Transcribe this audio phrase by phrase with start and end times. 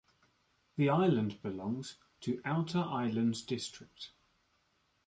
[0.77, 4.13] The island belongs to Outer Islands District.